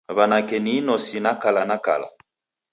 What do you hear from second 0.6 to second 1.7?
ni inose na kala